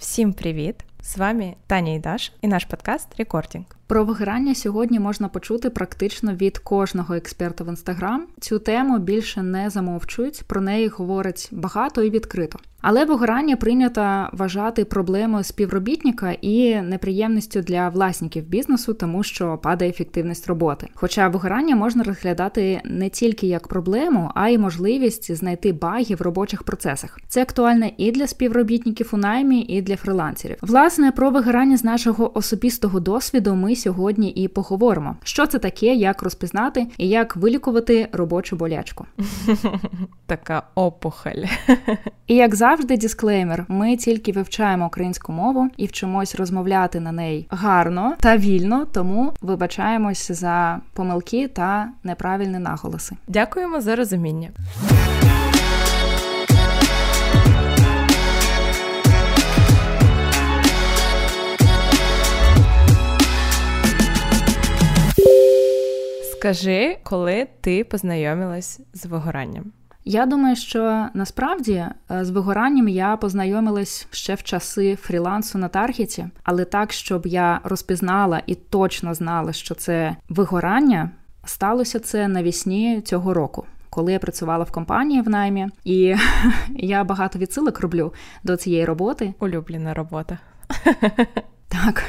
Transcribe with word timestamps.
Всім 0.00 0.32
привіт! 0.32 0.84
З 1.02 1.16
вами 1.18 1.54
Таня 1.66 1.92
і 1.92 1.98
Даша 1.98 2.32
і 2.40 2.46
наш 2.46 2.64
подкаст 2.64 3.08
Recording. 3.18 3.79
Про 3.90 4.04
вигорання 4.04 4.54
сьогодні 4.54 5.00
можна 5.00 5.28
почути 5.28 5.70
практично 5.70 6.34
від 6.34 6.58
кожного 6.58 7.14
експерта 7.14 7.64
в 7.64 7.68
інстаграм. 7.68 8.26
Цю 8.40 8.58
тему 8.58 8.98
більше 8.98 9.42
не 9.42 9.70
замовчують, 9.70 10.42
про 10.46 10.60
неї 10.60 10.88
говорять 10.88 11.48
багато 11.52 12.02
і 12.02 12.10
відкрито. 12.10 12.58
Але 12.80 13.04
вигорання 13.04 13.56
прийнято 13.56 14.28
вважати 14.32 14.84
проблемою 14.84 15.44
співробітника 15.44 16.32
і 16.40 16.76
неприємністю 16.76 17.60
для 17.60 17.88
власників 17.88 18.44
бізнесу, 18.44 18.94
тому 18.94 19.22
що 19.22 19.58
падає 19.62 19.90
ефективність 19.90 20.46
роботи. 20.46 20.88
Хоча 20.94 21.28
вигорання 21.28 21.76
можна 21.76 22.02
розглядати 22.02 22.80
не 22.84 23.08
тільки 23.08 23.46
як 23.46 23.68
проблему, 23.68 24.30
а 24.34 24.48
й 24.48 24.58
можливість 24.58 25.34
знайти 25.36 25.72
баги 25.72 26.14
в 26.14 26.20
робочих 26.20 26.62
процесах. 26.62 27.18
Це 27.28 27.42
актуально 27.42 27.90
і 27.96 28.12
для 28.12 28.26
співробітників 28.26 29.10
у 29.12 29.16
наймі, 29.16 29.60
і 29.60 29.82
для 29.82 29.96
фрилансерів. 29.96 30.56
Власне 30.62 31.12
про 31.12 31.30
вигорання 31.30 31.76
з 31.76 31.84
нашого 31.84 32.38
особистого 32.38 33.00
досвіду 33.00 33.54
ми 33.54 33.76
сьогодні 33.80 34.30
і 34.30 34.48
поговоримо, 34.48 35.16
що 35.24 35.46
це 35.46 35.58
таке, 35.58 35.86
як 35.86 36.22
розпізнати 36.22 36.86
і 36.98 37.08
як 37.08 37.36
вилікувати 37.36 38.08
робочу 38.12 38.56
болячку. 38.56 39.06
Така 40.26 40.62
опухоль. 40.74 41.44
І 42.26 42.34
як 42.34 42.54
завжди, 42.54 42.96
дисклеймер: 42.96 43.64
ми 43.68 43.96
тільки 43.96 44.32
вивчаємо 44.32 44.86
українську 44.86 45.32
мову 45.32 45.68
і 45.76 45.86
вчимось 45.86 46.34
розмовляти 46.34 47.00
на 47.00 47.12
неї 47.12 47.46
гарно 47.50 48.14
та 48.20 48.36
вільно, 48.36 48.86
тому 48.92 49.32
вибачаємось 49.40 50.32
за 50.32 50.80
помилки 50.92 51.48
та 51.48 51.88
неправильні 52.04 52.58
наголоси. 52.58 53.16
Дякуємо 53.28 53.80
за 53.80 53.96
розуміння. 53.96 54.48
Скажи, 66.40 66.96
коли 67.02 67.46
ти 67.60 67.84
познайомилась 67.84 68.80
з 68.92 69.06
вигоранням? 69.06 69.64
Я 70.04 70.26
думаю, 70.26 70.56
що 70.56 71.06
насправді 71.14 71.72
е, 72.10 72.24
з 72.24 72.30
вигоранням 72.30 72.88
я 72.88 73.16
познайомилась 73.16 74.06
ще 74.10 74.34
в 74.34 74.42
часи 74.42 74.96
фрілансу 74.96 75.58
на 75.58 75.68
таргеті, 75.68 76.26
але 76.42 76.64
так, 76.64 76.92
щоб 76.92 77.26
я 77.26 77.60
розпізнала 77.64 78.42
і 78.46 78.54
точно 78.54 79.14
знала, 79.14 79.52
що 79.52 79.74
це 79.74 80.16
вигорання, 80.28 81.10
сталося 81.44 81.98
це 81.98 82.28
навісні 82.28 83.00
цього 83.00 83.34
року. 83.34 83.64
Коли 83.90 84.12
я 84.12 84.18
працювала 84.18 84.64
в 84.64 84.70
компанії 84.70 85.22
в 85.22 85.28
наймі, 85.28 85.68
і 85.84 86.16
я 86.76 87.04
багато 87.04 87.38
відсилок 87.38 87.80
роблю 87.80 88.12
до 88.44 88.56
цієї 88.56 88.84
роботи. 88.84 89.34
Улюблена 89.40 89.94
робота. 89.94 90.38
Так, 91.68 92.04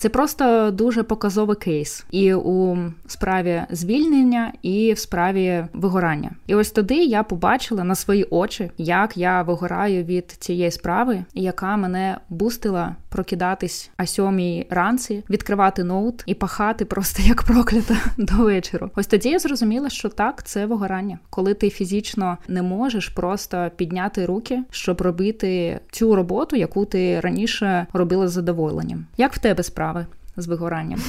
це 0.00 0.08
просто 0.08 0.70
дуже 0.70 1.02
показовий 1.02 1.56
кейс 1.56 2.04
і 2.10 2.34
у 2.34 2.78
справі 3.06 3.62
звільнення, 3.70 4.52
і 4.62 4.92
в 4.92 4.98
справі 4.98 5.64
вигорання. 5.72 6.30
І 6.46 6.54
ось 6.54 6.70
туди 6.70 6.94
я 6.94 7.22
побачила 7.22 7.84
на 7.84 7.94
свої 7.94 8.24
очі, 8.30 8.70
як 8.78 9.16
я 9.16 9.42
вигораю 9.42 10.04
від 10.04 10.30
цієї 10.30 10.70
справи, 10.70 11.24
яка 11.34 11.76
мене 11.76 12.16
бустила 12.28 12.96
прокидатись 13.10 13.90
о 13.98 14.06
сьомій 14.06 14.66
ранці, 14.70 15.24
відкривати 15.30 15.84
ноут 15.84 16.22
і 16.26 16.34
пахати 16.34 16.84
просто 16.84 17.22
як 17.22 17.42
проклята 17.42 17.96
до 18.16 18.34
вечора. 18.34 18.90
Ось 18.96 19.06
тоді 19.06 19.28
я 19.28 19.38
зрозуміла, 19.38 19.90
що 19.90 20.08
так, 20.08 20.42
це 20.42 20.66
вигорання, 20.66 21.18
коли 21.30 21.54
ти 21.54 21.70
фізично 21.70 22.38
не 22.48 22.62
можеш 22.62 23.08
просто 23.08 23.70
підняти 23.76 24.26
руки, 24.26 24.62
щоб 24.70 25.00
робити 25.00 25.80
цю 25.90 26.16
роботу, 26.16 26.56
яку 26.56 26.84
ти 26.84 27.20
раніше 27.20 27.86
робила 27.92 28.28
з 28.28 28.32
задоволенням. 28.32 29.06
Як 29.16 29.34
в 29.34 29.38
тебе 29.38 29.62
справи 29.62 30.06
з 30.36 30.46
вигоранням? 30.46 31.00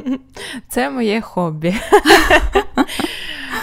Це 0.68 0.90
моє 0.90 1.20
хобі. 1.20 1.74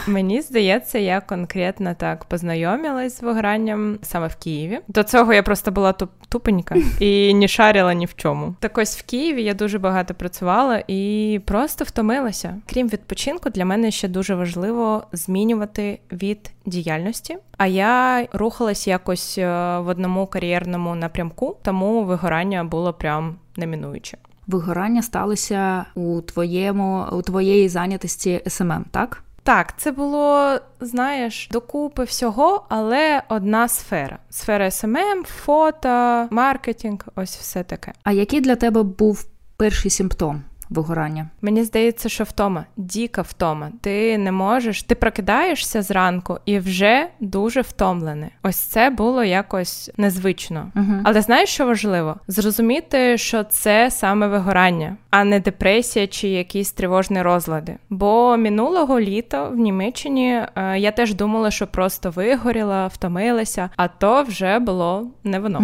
Мені 0.08 0.42
здається, 0.42 1.00
я 1.00 1.22
конкретно 1.22 1.96
так 1.98 2.26
познайомилась 2.26 3.18
з 3.18 3.22
вигоранням 3.22 4.00
саме 4.02 4.28
в 4.28 4.36
Києві. 4.36 4.80
До 4.88 5.04
цього 5.04 5.34
я 5.34 5.44
просто 5.44 5.72
була 5.72 5.94
тупенька 6.30 6.76
і 7.00 7.34
не 7.34 7.48
шарила 7.48 7.94
ні 7.94 8.06
в 8.06 8.16
чому. 8.16 8.56
Так 8.60 8.78
ось 8.78 8.98
в 8.98 9.04
Києві 9.04 9.44
я 9.44 9.54
дуже 9.54 9.80
багато 9.80 10.14
працювала 10.14 10.84
і 10.88 11.42
просто 11.46 11.86
втомилася. 11.86 12.56
Крім 12.70 12.88
відпочинку, 12.88 13.50
для 13.50 13.66
мене 13.66 13.92
ще 13.92 14.08
дуже 14.08 14.36
важливо 14.36 15.04
змінювати 15.12 16.00
від 16.12 16.52
діяльності. 16.66 17.38
А 17.58 17.68
я 17.68 18.26
рухалась 18.34 18.88
якось 18.88 19.38
е, 19.38 19.48
в 19.80 19.88
одному 19.88 20.28
кар'єрному 20.28 20.96
напрямку, 20.96 21.58
тому 21.62 22.04
вигорання 22.04 22.64
було 22.64 22.94
прям 22.94 23.36
немінуюче 23.58 24.18
вигорання 24.48 25.02
сталося 25.02 25.86
у 25.96 26.22
твоєму 26.22 27.06
у 27.12 27.22
твоєї 27.22 27.70
зайнятості 27.70 28.42
СММ, 28.48 28.86
так? 28.92 29.24
Так, 29.44 29.74
це 29.78 29.92
було, 29.92 30.60
знаєш, 30.80 31.50
докупи 31.52 32.04
всього, 32.04 32.66
але 32.70 33.24
одна 33.30 33.68
сфера: 33.68 34.20
сфера 34.30 34.72
СММ, 34.72 35.24
фото, 35.26 36.28
маркетинг, 36.32 37.00
ось 37.16 37.38
все 37.38 37.64
таке. 37.64 37.94
А 38.04 38.12
який 38.12 38.42
для 38.42 38.56
тебе 38.56 38.84
був 38.84 39.26
перший 39.58 39.92
симптом? 39.92 40.44
Вигорання. 40.74 41.30
Мені 41.42 41.64
здається, 41.64 42.10
що 42.10 42.24
втома, 42.24 42.66
дика 42.78 43.22
втома. 43.22 43.72
Ти 43.82 44.18
не 44.18 44.32
можеш, 44.32 44.84
ти 44.84 44.96
прокидаєшся 44.96 45.82
зранку 45.82 46.38
і 46.46 46.60
вже 46.60 47.08
дуже 47.20 47.62
втомлений. 47.62 48.30
Ось 48.44 48.56
це 48.56 48.90
було 48.90 49.24
якось 49.24 49.92
незвично. 49.98 50.72
Угу. 50.76 50.94
Але 51.04 51.22
знаєш, 51.22 51.50
що 51.50 51.66
важливо? 51.66 52.16
Зрозуміти, 52.28 53.18
що 53.18 53.44
це 53.44 53.92
саме 53.92 54.28
вигорання, 54.28 54.98
а 55.10 55.24
не 55.24 55.40
депресія 55.40 56.08
чи 56.08 56.28
якісь 56.28 56.72
тривожні 56.72 57.22
розлади. 57.22 57.76
Бо 57.90 58.38
минулого 58.38 59.00
літа 59.00 59.44
в 59.50 59.58
Німеччині 59.58 60.42
е, 60.56 60.80
я 60.80 60.92
теж 60.92 61.14
думала, 61.14 61.52
що 61.52 61.68
просто 61.68 62.10
вигоріла, 62.10 62.88
втомилася, 62.88 63.70
а 63.76 63.88
то 63.88 64.24
вже 64.24 64.60
було 64.60 65.08
не 65.24 65.40
воно. 65.40 65.64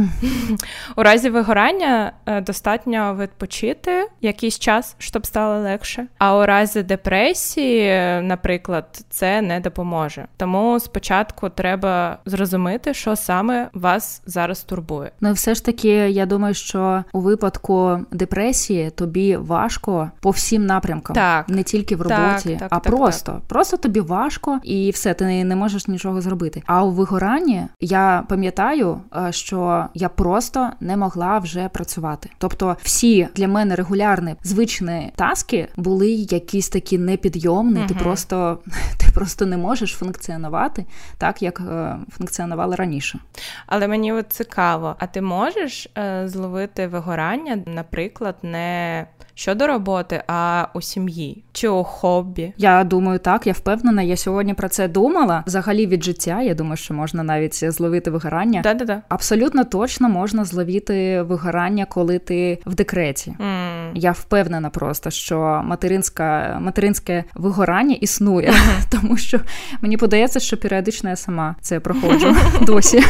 У 0.96 1.04
разі 1.04 1.30
вигорання 1.30 2.12
е, 2.26 2.42
достатньо 2.42 3.18
відпочити 3.20 4.08
якийсь 4.22 4.60
час 4.60 4.96
щоб 5.00 5.26
стало 5.26 5.62
легше. 5.62 6.08
А 6.18 6.38
у 6.38 6.46
разі 6.46 6.84
депресії, 6.84 8.22
наприклад, 8.22 9.06
це 9.10 9.42
не 9.42 9.60
допоможе. 9.60 10.26
Тому 10.38 10.80
спочатку 10.80 11.50
треба 11.50 12.18
зрозуміти, 12.26 12.94
що 12.94 13.16
саме 13.16 13.70
вас 13.74 14.22
зараз 14.26 14.64
турбує. 14.64 15.12
Ну 15.22 15.30
і 15.30 15.34
все 15.34 15.56
ж 15.56 15.66
таки, 15.66 15.90
я 15.90 16.26
думаю, 16.26 16.54
що 16.54 17.04
у 17.14 17.20
випадку 17.20 18.00
депресії 18.12 18.90
тобі 18.90 19.36
важко 19.38 20.12
по 20.20 20.30
всім 20.30 20.66
напрямкам, 20.66 21.16
так 21.16 21.50
не 21.50 21.64
тільки 21.64 21.96
в 21.96 22.02
роботі, 22.02 22.50
так, 22.50 22.60
так, 22.60 22.68
а 22.72 22.80
просто 22.80 23.42
просто 23.48 23.78
тобі 23.78 24.00
важко 24.00 24.60
і 24.64 24.92
все, 24.92 25.14
ти 25.14 25.44
не 25.44 25.56
можеш 25.56 25.88
нічого 25.88 26.22
зробити. 26.22 26.64
А 26.66 26.84
у 26.84 26.92
вигоранні 26.92 27.64
я 27.80 28.24
пам'ятаю, 28.30 29.02
е, 29.28 29.32
що 29.32 29.86
я 29.94 30.10
просто 30.10 30.70
не 30.80 30.98
могла 30.98 31.40
вже 31.40 31.70
працювати. 31.70 32.30
Тобто, 32.38 32.78
всі 32.82 33.28
для 33.36 33.48
мене 33.48 33.76
регулярні 33.76 34.36
звичні 34.44 34.89
не 34.90 35.12
таски 35.16 35.68
були 35.78 36.10
якісь 36.12 36.70
такі 36.70 36.98
непідйомні. 36.98 37.80
uh 37.80 37.88
Ти 37.88 37.94
просто 37.94 38.60
ти 38.98 39.12
просто 39.14 39.46
не 39.46 39.58
можеш 39.58 39.92
функціонувати 39.92 40.86
так, 41.18 41.42
як 41.42 41.60
е, 41.60 41.98
функціонували 42.12 42.76
раніше. 42.76 43.20
Але 43.68 43.88
мені 43.88 44.14
от 44.14 44.26
цікаво, 44.30 44.96
а 45.00 45.08
ти 45.08 45.22
можеш 45.22 45.88
е, 45.98 46.24
зловити 46.28 46.88
вигорання, 46.88 47.64
наприклад, 47.66 48.36
не 48.44 49.08
щодо 49.40 49.68
роботи, 49.68 50.24
а 50.28 50.68
у 50.74 50.82
сім'ї 50.82 51.44
чи 51.52 51.70
у 51.70 51.84
хобі? 51.84 52.54
Я 52.58 52.84
думаю, 52.84 53.20
так, 53.20 53.48
я 53.48 53.54
впевнена. 53.54 54.02
Я 54.02 54.18
сьогодні 54.18 54.54
про 54.54 54.70
це 54.70 54.88
думала. 54.88 55.44
Взагалі 55.48 55.88
від 55.88 56.04
життя. 56.04 56.42
Я 56.42 56.54
думаю, 56.54 56.78
що 56.78 56.94
можна 56.94 57.24
навіть 57.24 57.72
зловити 57.72 58.12
вигорання. 58.12 58.62
Да-да-да. 58.62 59.02
Абсолютно 59.10 59.64
точно 59.64 60.10
можна 60.10 60.46
зловити 60.46 61.22
вигорання, 61.22 61.86
коли 61.86 62.20
ти 62.20 62.60
в 62.66 62.76
декреті. 62.76 63.34
Mm. 63.40 63.92
Я 63.94 64.12
впевнена 64.12 64.70
просто, 64.70 65.10
що 65.10 65.62
материнська 65.66 66.58
материнське 66.62 67.24
вигорання 67.34 67.96
існує, 67.96 68.50
mm-hmm. 68.50 68.92
тому 69.02 69.18
що 69.18 69.40
мені 69.82 69.98
подається, 69.98 70.40
що 70.40 70.58
періодично 70.58 71.10
я 71.10 71.16
сама 71.16 71.56
це 71.62 71.80
проходжу 71.80 72.36
досі. 72.62 73.04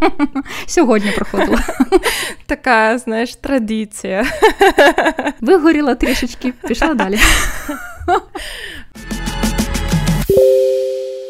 Сьогодні 0.66 1.10
проходила. 1.10 1.58
Така, 2.46 2.98
знаєш, 2.98 3.36
традиція. 3.36 4.26
Вигоріла 5.40 5.94
трішечки, 5.94 6.52
пішла 6.68 6.94
далі. 6.94 7.18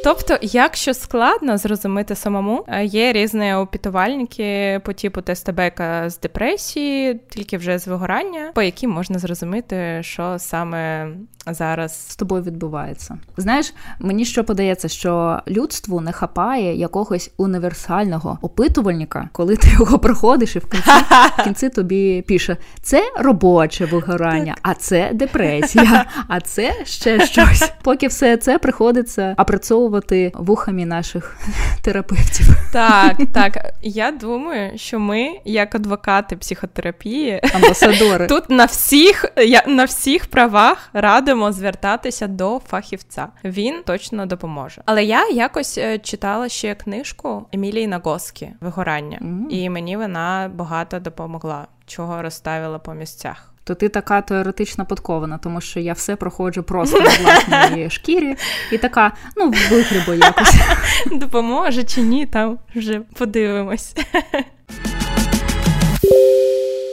Тобто, 0.05 0.39
якщо 0.43 0.95
складно 0.95 1.59
зрозуміти 1.59 2.15
самому, 2.15 2.65
е, 2.69 2.85
є 2.85 3.13
різні 3.13 3.55
опітувальники 3.55 4.81
по 4.85 4.93
типу 4.93 5.21
тестебека 5.21 6.11
з 6.11 6.21
депресії, 6.21 7.21
тільки 7.31 7.57
вже 7.57 7.79
з 7.79 7.89
вигорання, 7.89 8.51
по 8.55 8.63
яким 8.63 8.91
можна 8.91 9.19
зрозуміти, 9.19 9.99
що 10.03 10.37
саме 10.39 11.09
зараз 11.47 12.11
з 12.11 12.17
тобою 12.17 12.43
відбувається. 12.43 13.19
Знаєш, 13.37 13.75
мені 14.01 14.25
що 14.25 14.45
подається, 14.45 14.89
що 14.89 15.41
людству 15.49 16.01
не 16.01 16.13
хапає 16.13 16.77
якогось 16.77 17.31
універсального 17.37 18.39
опитувальника, 18.43 19.29
коли 19.33 19.57
ти 19.57 19.69
його 19.71 19.99
проходиш, 19.99 20.57
і 20.57 20.59
в 20.59 20.67
кінці 20.67 20.91
в 21.39 21.43
кінці 21.45 21.69
тобі 21.69 22.23
пише: 22.29 22.57
це 22.83 23.03
робоче 23.19 23.85
вигорання, 23.85 24.55
а 24.63 24.75
це 24.75 25.11
депресія, 25.15 26.05
а 26.29 26.41
це 26.41 26.73
ще 26.85 27.27
щось. 27.27 27.73
Поки 27.83 28.07
все 28.07 28.37
це 28.37 28.59
приходиться 28.59 29.35
опрацьовувати 29.39 29.92
вухами 30.35 30.87
наших 30.87 31.37
терапевтів. 31.83 32.47
Так, 32.73 33.17
так. 33.33 33.75
Я 33.83 34.11
думаю, 34.11 34.79
що 34.79 34.99
ми, 34.99 35.41
як 35.45 35.75
адвокати 35.75 36.37
психотерапії, 36.37 37.41
амбасадори, 37.55 38.27
тут 38.27 38.51
на 38.51 38.65
всіх 38.65 39.25
я 39.37 39.63
на 39.67 39.85
всіх 39.85 40.27
правах 40.27 40.91
радимо 40.93 41.53
звертатися 41.53 42.27
до 42.27 42.61
фахівця. 42.69 43.29
Він 43.45 43.83
точно 43.87 44.27
допоможе. 44.27 44.83
Але 44.85 45.05
я 45.05 45.29
якось 45.29 45.79
е, 45.79 45.99
читала 45.99 46.49
ще 46.49 46.75
книжку 46.75 47.47
Емілії 47.53 47.87
Нагоскі 47.87 48.49
Вигорання, 48.61 49.19
mm-hmm. 49.23 49.49
і 49.49 49.71
мені 49.71 49.97
вона 49.97 50.51
багато 50.55 51.01
допомогла, 51.01 51.67
чого 51.87 52.23
розставила 52.23 52.79
по 52.79 52.95
місцях 52.95 53.52
то 53.65 53.75
ти 53.75 53.89
така 53.89 54.21
теоретично 54.23 54.87
подкована, 54.87 55.39
тому 55.39 55.61
що 55.61 55.81
я 55.81 55.93
все 55.93 56.17
проходжу 56.17 56.63
просто 56.63 57.01
на 57.01 57.11
власній 57.21 57.91
шкірі, 57.91 58.37
і 58.73 58.79
така, 58.79 59.13
ну, 59.37 59.53
вигрібу 59.71 60.13
якось. 60.13 60.55
Допоможе 61.13 61.85
чи 61.85 62.01
ні, 62.01 62.27
там 62.27 62.59
вже 62.75 63.01
подивимось. 63.01 63.95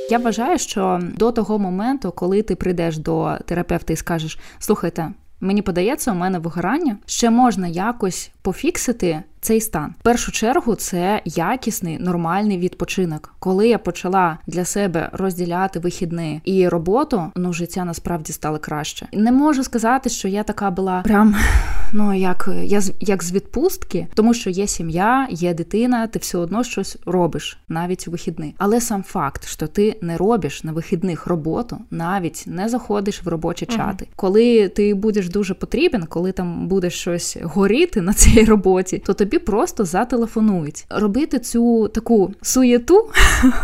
Я 0.09 0.17
вважаю, 0.17 0.57
що 0.57 0.99
до 1.01 1.31
того 1.31 1.59
моменту, 1.59 2.11
коли 2.11 2.41
ти 2.41 2.55
прийдеш 2.55 2.97
до 2.97 3.37
терапевта 3.45 3.93
і 3.93 3.95
скажеш: 3.95 4.39
слухайте, 4.59 5.11
мені 5.41 5.61
подається, 5.61 6.11
у 6.11 6.15
мене 6.15 6.39
вигорання, 6.39 6.97
ще 7.05 7.29
можна 7.29 7.67
якось 7.67 8.31
пофіксити 8.41 9.23
цей 9.41 9.61
стан. 9.61 9.95
В 9.99 10.03
першу 10.03 10.31
чергу 10.31 10.75
це 10.75 11.21
якісний 11.25 11.99
нормальний 11.99 12.57
відпочинок. 12.57 13.33
Коли 13.39 13.67
я 13.67 13.77
почала 13.77 14.37
для 14.47 14.65
себе 14.65 15.09
розділяти 15.13 15.79
вихідні 15.79 16.41
і 16.45 16.67
роботу, 16.67 17.31
ну 17.35 17.53
життя 17.53 17.85
насправді 17.85 18.33
стало 18.33 18.59
краще. 18.59 19.07
Не 19.13 19.31
можу 19.31 19.63
сказати, 19.63 20.09
що 20.09 20.27
я 20.27 20.43
така 20.43 20.71
була 20.71 21.01
прям 21.01 21.35
ну 21.93 22.13
як 22.13 22.49
я 22.63 22.81
як 22.99 23.23
з 23.23 23.31
відпустки, 23.31 24.07
тому 24.13 24.33
що 24.33 24.49
є 24.49 24.67
сім'я, 24.67 25.27
є 25.31 25.53
дитина, 25.53 26.07
ти 26.07 26.19
все 26.19 26.37
одно 26.37 26.63
щось 26.63 26.97
робиш 27.05 27.57
навіть 27.69 28.07
у 28.07 28.11
вихідні. 28.11 28.55
Але 28.57 28.81
сам 28.81 29.03
факт, 29.03 29.47
що 29.47 29.67
ти 29.67 29.97
не 30.01 30.17
робиш 30.17 30.63
на 30.63 30.71
вихідних 30.71 31.27
роботу, 31.27 31.77
навіть 31.91 32.43
не 32.47 32.69
заходиш 32.69 33.23
в 33.23 33.27
робочі 33.27 33.65
чати. 33.65 34.07
Коли 34.15 34.69
ти 34.69 34.93
будеш 34.93 35.29
дуже 35.29 35.53
потрібен, 35.53 36.05
коли 36.05 36.31
там 36.31 36.67
буде 36.67 36.89
щось 36.89 37.37
горіти 37.43 38.01
на 38.01 38.13
цій 38.13 38.45
роботі, 38.45 39.03
то 39.05 39.13
тобі 39.13 39.28
тобі 39.29 39.39
просто 39.39 39.85
зателефонують. 39.85 40.85
Робити 40.89 41.39
цю 41.39 41.87
таку 41.87 42.33
суєту, 42.41 43.09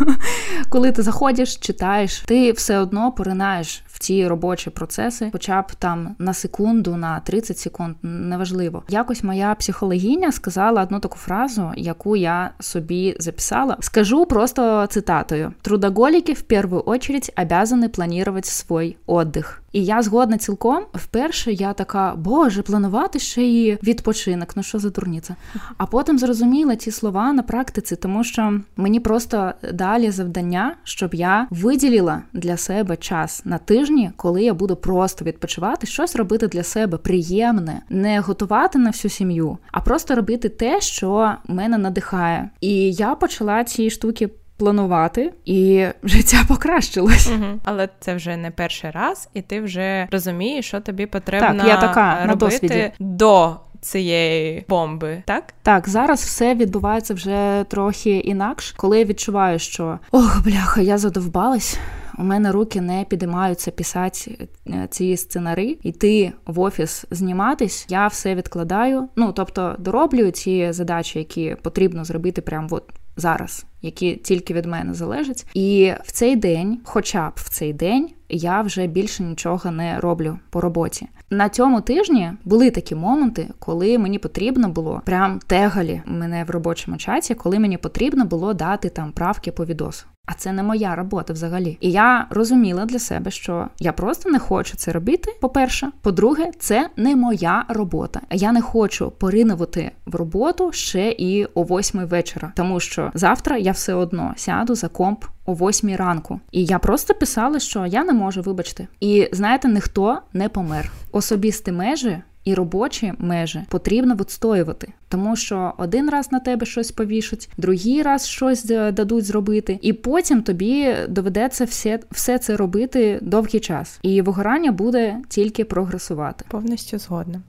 коли 0.69 0.91
ти 0.91 1.01
заходиш, 1.01 1.55
читаєш, 1.55 2.19
ти 2.19 2.51
все 2.51 2.79
одно 2.79 3.11
поринаєш 3.11 3.83
в 3.95 3.99
ці 3.99 4.27
робочі 4.27 4.69
процеси, 4.69 5.29
хоча 5.31 5.61
б 5.61 5.65
там 5.79 6.15
на 6.19 6.33
секунду, 6.33 6.95
на 6.95 7.19
30 7.19 7.57
секунд, 7.57 7.95
неважливо. 8.01 8.83
Якось 8.89 9.23
моя 9.23 9.55
психологиня 9.55 10.31
сказала 10.31 10.81
одну 10.81 10.99
таку 10.99 11.17
фразу, 11.17 11.71
яку 11.77 12.15
я 12.15 12.51
собі 12.59 13.15
записала. 13.19 13.77
Скажу 13.79 14.25
просто 14.25 14.87
цитатою: 14.87 15.53
трудоголіки 15.61 16.33
в 16.33 16.41
першу 16.41 16.83
очередь 16.85 17.31
обязаны 17.37 17.89
планувати 17.89 18.49
свій 18.49 18.95
отдих. 19.05 19.61
І 19.75 19.85
я 19.85 20.01
згодна 20.01 20.37
цілком. 20.37 20.83
Вперше 20.93 21.51
я 21.53 21.73
така, 21.73 22.15
боже, 22.15 22.61
планувати 22.61 23.19
ще 23.19 23.43
і 23.43 23.77
відпочинок. 23.83 24.49
Ну 24.55 24.63
що 24.63 24.79
за 24.79 24.89
дурниця? 24.89 25.35
А 25.77 25.85
потім 25.85 26.19
зрозуміла 26.19 26.75
ці 26.75 26.91
слова 26.91 27.33
на 27.33 27.43
практиці, 27.43 27.95
тому 27.95 28.23
що 28.23 28.59
мені 28.77 28.99
просто 28.99 29.53
далі 29.73 30.11
завдання, 30.11 30.75
щоб 30.83 31.15
я 31.15 31.47
виділила 31.49 32.21
для 32.33 32.57
себе 32.57 32.97
час 32.97 33.45
на 33.45 33.57
тижні, 33.85 34.11
коли 34.15 34.43
я 34.43 34.53
буду 34.53 34.75
просто 34.75 35.25
відпочивати, 35.25 35.87
щось 35.87 36.15
робити 36.15 36.47
для 36.47 36.63
себе 36.63 36.97
приємне, 36.97 37.81
не 37.89 38.19
готувати 38.19 38.79
на 38.79 38.89
всю 38.89 39.11
сім'ю, 39.11 39.57
а 39.71 39.81
просто 39.81 40.15
робити 40.15 40.49
те, 40.49 40.81
що 40.81 41.31
мене 41.47 41.77
надихає. 41.77 42.49
І 42.61 42.91
я 42.91 43.15
почала 43.15 43.63
ці 43.63 43.89
штуки 43.89 44.29
планувати, 44.57 45.33
і 45.45 45.85
життя 46.03 46.37
покращилось. 46.47 47.29
Угу. 47.29 47.59
Але 47.63 47.89
це 47.99 48.15
вже 48.15 48.37
не 48.37 48.51
перший 48.51 48.91
раз, 48.91 49.29
і 49.33 49.41
ти 49.41 49.61
вже 49.61 50.07
розумієш, 50.11 50.67
що 50.67 50.79
тобі 50.81 51.05
потрібно 51.05 51.55
так, 51.57 51.67
я 51.67 51.77
така, 51.77 52.11
робити 52.11 52.27
на 52.27 52.35
досвіді. 52.35 52.91
до. 52.99 53.55
Цієї 53.81 54.65
бомби, 54.69 55.23
так 55.25 55.43
так 55.63 55.89
зараз 55.89 56.23
все 56.23 56.55
відбувається 56.55 57.13
вже 57.13 57.65
трохи 57.69 58.09
інакше, 58.09 58.73
коли 58.77 58.99
я 58.99 59.05
відчуваю, 59.05 59.59
що 59.59 59.99
ох, 60.11 60.43
бляха, 60.43 60.81
я 60.81 60.97
задовбалась. 60.97 61.77
У 62.17 62.23
мене 62.23 62.51
руки 62.51 62.81
не 62.81 63.05
підіймаються 63.09 63.71
писати 63.71 64.47
е, 64.67 64.87
ці 64.91 65.17
сценари, 65.17 65.77
йти 65.83 66.31
в 66.45 66.59
офіс 66.59 67.05
зніматись. 67.11 67.85
Я 67.89 68.07
все 68.07 68.35
відкладаю. 68.35 69.09
Ну 69.15 69.31
тобто 69.31 69.75
дороблюю 69.79 70.31
ці 70.31 70.71
задачі, 70.71 71.19
які 71.19 71.55
потрібно 71.61 72.05
зробити 72.05 72.41
прямо 72.41 72.67
от 72.71 72.83
зараз, 73.17 73.65
які 73.81 74.15
тільки 74.15 74.53
від 74.53 74.65
мене 74.65 74.93
залежать. 74.93 75.45
І 75.53 75.93
в 76.03 76.11
цей 76.11 76.35
день, 76.35 76.79
хоча 76.83 77.29
б 77.29 77.33
в 77.35 77.49
цей 77.49 77.73
день, 77.73 78.09
я 78.29 78.61
вже 78.61 78.87
більше 78.87 79.23
нічого 79.23 79.71
не 79.71 79.99
роблю 79.99 80.39
по 80.49 80.61
роботі. 80.61 81.07
На 81.29 81.49
цьому 81.49 81.81
тижні 81.81 82.31
були 82.45 82.71
такі 82.71 82.95
моменти, 82.95 83.47
коли 83.59 83.97
мені 83.97 84.19
потрібно 84.19 84.69
було 84.69 85.01
прям 85.05 85.39
тегалі 85.47 86.01
мене 86.05 86.43
в 86.43 86.49
робочому 86.49 86.97
чаті, 86.97 87.33
коли 87.33 87.59
мені 87.59 87.77
потрібно 87.77 88.25
було 88.25 88.53
дати 88.53 88.89
там 88.89 89.11
правки 89.11 89.51
по 89.51 89.65
відосу. 89.65 90.05
А 90.25 90.33
це 90.33 90.51
не 90.51 90.63
моя 90.63 90.95
робота 90.95 91.33
взагалі. 91.33 91.77
І 91.81 91.91
я 91.91 92.27
розуміла 92.29 92.85
для 92.85 92.99
себе, 92.99 93.31
що 93.31 93.67
я 93.79 93.93
просто 93.93 94.29
не 94.29 94.39
хочу 94.39 94.77
це 94.77 94.91
робити. 94.91 95.31
По-перше, 95.41 95.91
по-друге, 96.01 96.51
це 96.59 96.89
не 96.97 97.15
моя 97.15 97.65
робота. 97.69 98.21
Я 98.31 98.51
не 98.51 98.61
хочу 98.61 99.11
поринувати 99.11 99.91
в 100.05 100.15
роботу 100.15 100.71
ще 100.71 101.11
і 101.11 101.45
о 101.45 101.63
восьмій 101.63 102.05
вечора, 102.05 102.53
тому 102.55 102.79
що 102.79 103.11
завтра 103.13 103.57
я 103.57 103.71
все 103.71 103.93
одно 103.93 104.33
сяду 104.37 104.75
за 104.75 104.87
комп 104.87 105.25
о 105.45 105.53
восьмій 105.53 105.95
ранку. 105.95 106.39
І 106.51 106.65
я 106.65 106.79
просто 106.79 107.13
писала, 107.13 107.59
що 107.59 107.85
я 107.85 108.03
не 108.03 108.13
можу, 108.13 108.41
вибачте. 108.41 108.87
І 108.99 109.29
знаєте, 109.31 109.67
ніхто 109.67 110.17
не 110.33 110.49
помер. 110.49 110.91
Особисті 111.11 111.71
межі 111.71 112.17
і 112.45 112.53
робочі 112.53 113.13
межі 113.17 113.63
потрібно 113.69 114.15
відстоювати, 114.15 114.87
тому 115.09 115.35
що 115.35 115.73
один 115.77 116.09
раз 116.09 116.31
на 116.31 116.39
тебе 116.39 116.65
щось 116.65 116.91
повішуть, 116.91 117.49
другий 117.57 118.01
раз 118.01 118.27
щось 118.27 118.63
дадуть 118.65 119.25
зробити, 119.25 119.79
і 119.81 119.93
потім 119.93 120.41
тобі 120.41 120.95
доведеться 121.09 121.65
все, 121.65 121.99
все 122.11 122.37
це 122.37 122.57
робити 122.57 123.19
довгий 123.21 123.59
час. 123.59 123.99
І 124.01 124.21
вигорання 124.21 124.71
буде 124.71 125.17
тільки 125.29 125.65
прогресувати. 125.65 126.45
Повністю 126.49 126.97
згодна. 126.97 127.41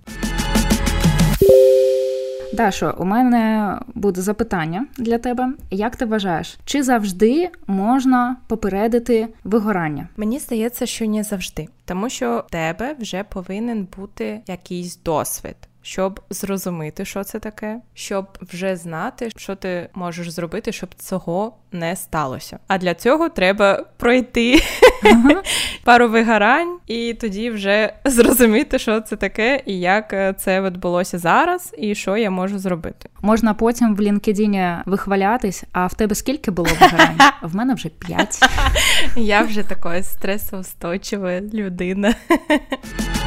Дашо, 2.56 2.94
у 2.98 3.04
мене 3.04 3.75
буде 3.94 4.20
запитання 4.20 4.86
для 4.98 5.18
тебе. 5.18 5.52
Як 5.70 5.96
ти 5.96 6.04
вважаєш, 6.04 6.58
чи 6.64 6.82
завжди 6.82 7.50
можна 7.66 8.36
попередити 8.46 9.28
вигорання? 9.44 10.08
Мені 10.16 10.38
здається, 10.38 10.86
що 10.86 11.06
не 11.06 11.22
завжди, 11.22 11.68
тому 11.84 12.08
що 12.08 12.44
в 12.48 12.50
тебе 12.50 12.96
вже 13.00 13.25
повинен 13.25 13.88
бути 13.96 14.40
якийсь 14.46 14.98
досвід 15.02 15.56
щоб 15.87 16.21
зрозуміти, 16.31 17.05
що 17.05 17.25
це 17.25 17.38
таке, 17.38 17.81
щоб 17.95 18.38
вже 18.40 18.76
знати, 18.76 19.31
що 19.37 19.57
ти 19.57 19.88
можеш 19.95 20.31
зробити, 20.31 20.73
щоб 20.73 20.95
цього 20.95 21.55
не 21.73 21.97
сталося. 21.97 22.59
А 22.66 22.78
для 22.78 22.95
цього 22.95 23.28
треба 23.28 23.85
пройти 23.97 24.62
ага. 25.05 25.43
пару 25.85 26.09
вигорань, 26.09 26.78
і 26.87 27.14
тоді 27.14 27.50
вже 27.50 27.93
зрозуміти, 28.05 28.78
що 28.78 29.00
це 29.00 29.16
таке, 29.16 29.62
і 29.66 29.81
як 29.81 30.12
е, 30.12 30.35
це 30.38 30.61
відбулося 30.61 31.19
зараз, 31.19 31.75
і 31.78 31.95
що 31.95 32.16
я 32.16 32.31
можу 32.31 32.59
зробити. 32.59 33.09
Можна 33.23 33.55
потім 33.55 33.97
в 33.97 34.00
LinkedIn 34.00 34.83
вихвалятись, 34.87 35.64
а 35.73 35.87
в 35.87 35.95
тебе 35.95 36.14
скільки 36.14 36.50
було 36.50 36.69
вигорань? 36.81 37.19
В 37.43 37.57
мене 37.57 37.75
вже 37.75 37.88
п'ять. 37.88 38.38
Я 39.16 39.43
вже 39.43 39.62
така 39.62 40.02
стресоустойчива 40.02 41.40
людина. 41.40 42.14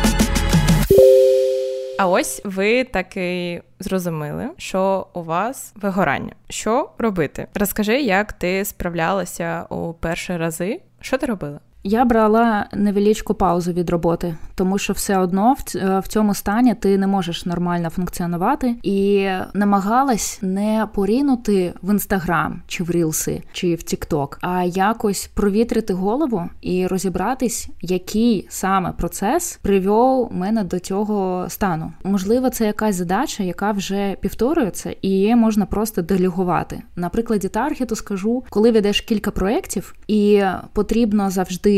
А 2.00 2.08
ось 2.08 2.42
ви 2.44 2.84
таки 2.84 3.62
зрозуміли, 3.80 4.50
що 4.58 5.08
у 5.14 5.24
вас 5.24 5.74
вигорання. 5.76 6.34
Що 6.50 6.90
робити? 6.98 7.48
Розкажи, 7.54 8.02
як 8.02 8.34
ти 8.34 8.66
справлялася 8.66 9.66
у 9.70 9.94
перші 9.94 10.38
рази. 10.38 10.82
Що 11.02 11.18
ти 11.18 11.26
робила? 11.26 11.60
Я 11.84 12.06
брала 12.06 12.66
невеличку 12.74 13.34
паузу 13.34 13.72
від 13.72 13.90
роботи, 13.90 14.36
тому 14.56 14.78
що 14.78 14.94
все 14.94 15.18
одно 15.18 15.56
в 15.74 16.08
цьому 16.08 16.34
стані 16.34 16.76
ти 16.76 16.98
не 16.98 17.08
можеш 17.08 17.46
нормально 17.46 17.90
функціонувати 17.90 18.76
і 18.84 19.30
намагалась 19.54 20.40
не 20.42 20.88
порінути 20.94 21.74
в 21.82 21.92
інстаграм 21.92 22.62
чи 22.68 22.84
в 22.84 22.92
рілси, 22.92 23.42
чи 23.54 23.76
в 23.76 23.84
Тікток, 23.84 24.38
а 24.42 24.64
якось 24.64 25.28
провітрити 25.34 25.94
голову 25.94 26.50
і 26.62 26.88
розібратись, 26.88 27.70
який 27.82 28.48
саме 28.50 28.92
процес 28.92 29.60
привів 29.62 30.28
мене 30.32 30.64
до 30.64 30.80
цього 30.80 31.46
стану. 31.50 31.94
Можливо, 32.04 32.50
це 32.50 32.66
якась 32.66 32.96
задача, 32.96 33.44
яка 33.44 33.72
вже 33.72 34.16
повторюється, 34.22 34.96
і 35.02 35.10
її 35.10 35.36
можна 35.36 35.66
просто 35.66 36.02
делегувати. 36.02 36.82
На 36.96 37.10
прикладі 37.10 37.48
таргету 37.48 37.96
скажу, 37.96 38.44
коли 38.50 38.72
ведеш 38.72 39.02
кілька 39.02 39.32
проєктів, 39.32 39.96
і 40.08 40.42
потрібно 40.74 41.30
завжди. 41.30 41.69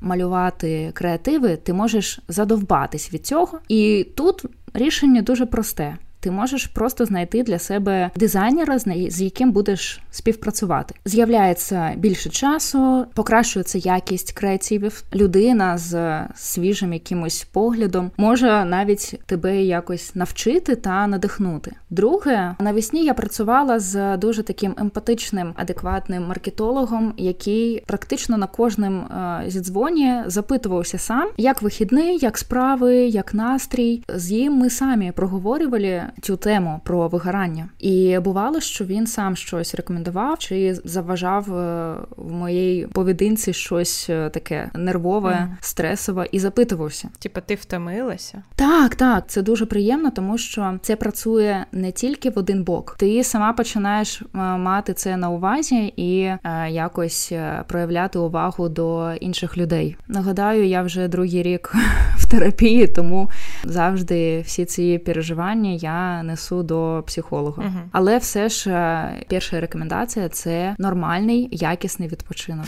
Малювати 0.00 0.90
креативи, 0.94 1.56
ти 1.56 1.72
можеш 1.72 2.20
задовбатись 2.28 3.12
від 3.12 3.26
цього, 3.26 3.58
і 3.68 4.06
тут 4.16 4.44
рішення 4.74 5.22
дуже 5.22 5.46
просте 5.46 5.96
ти 6.20 6.30
можеш 6.30 6.66
просто 6.66 7.04
знайти 7.04 7.42
для 7.42 7.58
себе 7.58 8.10
дизайнера, 8.16 8.78
з 8.78 9.22
яким 9.22 9.52
будеш 9.52 10.00
співпрацювати. 10.10 10.94
З'являється 11.04 11.92
більше 11.96 12.30
часу, 12.30 13.06
покращується 13.14 13.78
якість 13.78 14.32
креативів. 14.32 15.04
Людина 15.14 15.78
з 15.78 16.20
свіжим 16.34 16.92
якимось 16.92 17.44
поглядом 17.44 18.10
може 18.16 18.64
навіть 18.64 19.20
тебе 19.26 19.62
якось 19.62 20.14
навчити 20.14 20.76
та 20.76 21.06
надихнути. 21.06 21.72
Друге, 21.90 22.54
навесні 22.60 23.04
я 23.04 23.14
працювала 23.14 23.78
з 23.78 24.16
дуже 24.16 24.42
таким 24.42 24.74
емпатичним, 24.78 25.52
адекватним 25.56 26.26
маркетологом, 26.26 27.14
який 27.16 27.82
практично 27.86 28.36
на 28.36 28.46
кожним 28.46 28.98
е, 28.98 29.44
зідзвоні 29.46 30.14
запитувався 30.26 30.98
сам, 30.98 31.28
як 31.36 31.62
вихідний, 31.62 32.18
як 32.18 32.38
справи, 32.38 32.96
як 32.96 33.34
настрій. 33.34 34.02
З 34.08 34.30
ним 34.46 34.52
ми 34.52 34.70
самі 34.70 35.12
проговорювали 35.12 36.02
цю 36.22 36.36
тему 36.36 36.80
про 36.84 37.08
вигорання. 37.08 37.68
І 37.78 38.18
бувало, 38.18 38.60
що 38.60 38.84
він 38.84 39.06
сам 39.06 39.36
щось 39.36 39.74
рекомендував 39.74 40.38
чи 40.38 40.74
заважав 40.84 41.54
е, 41.54 41.94
в 42.16 42.32
моїй 42.32 42.86
поведінці 42.86 43.52
щось 43.52 44.06
е, 44.10 44.30
таке 44.30 44.70
нервове, 44.74 45.30
mm. 45.30 45.48
стресове, 45.60 46.28
і 46.32 46.38
запитувався. 46.38 47.08
Типа, 47.18 47.40
ти 47.40 47.54
втомилася? 47.54 48.42
Так, 48.56 48.94
так, 48.94 49.24
це 49.26 49.42
дуже 49.42 49.66
приємно, 49.66 50.10
тому 50.10 50.38
що 50.38 50.78
це 50.82 50.96
працює 50.96 51.64
не 51.72 51.92
тільки 51.92 52.30
в 52.30 52.38
один 52.38 52.64
бок. 52.64 52.96
Ти 52.98 53.24
сама 53.24 53.52
починаєш 53.52 54.22
е, 54.22 54.38
мати 54.38 54.94
це 54.94 55.16
на 55.16 55.30
увазі 55.30 55.92
і 55.96 56.30
якось 56.68 57.32
проявляти 57.68 58.18
увагу 58.18 58.68
до 58.68 59.12
інших 59.12 59.58
людей. 59.58 59.96
Нагадаю, 60.08 60.66
я 60.66 60.82
вже 60.82 61.08
другий 61.08 61.42
рік 61.42 61.74
в 62.16 62.30
терапії, 62.30 62.86
тому 62.86 63.30
завжди 63.64 64.40
всі 64.40 64.64
ці 64.64 64.98
переживання 64.98 65.70
я 65.70 65.95
несу 66.22 66.62
до 66.62 67.04
психолога. 67.06 67.62
Угу. 67.62 67.80
Але 67.92 68.18
все 68.18 68.48
ж 68.48 68.70
е, 68.70 69.24
перша 69.28 69.60
рекомендація 69.60 70.28
це 70.28 70.74
нормальний 70.78 71.48
якісний 71.52 72.08
відпочинок. 72.08 72.66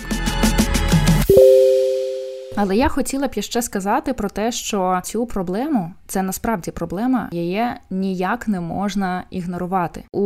Але 2.60 2.76
я 2.76 2.88
хотіла 2.88 3.28
б 3.28 3.32
ще 3.40 3.62
сказати 3.62 4.12
про 4.12 4.28
те, 4.28 4.52
що 4.52 5.00
цю 5.04 5.26
проблему 5.26 5.92
це 6.06 6.22
насправді 6.22 6.70
проблема, 6.70 7.28
її 7.32 7.64
ніяк 7.90 8.48
не 8.48 8.60
можна 8.60 9.24
ігнорувати. 9.30 10.02
У 10.12 10.22